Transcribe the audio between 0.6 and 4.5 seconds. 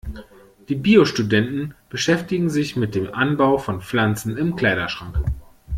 Die Bio-Studenten beschäftigen sich mit dem Anbau von Pflanzen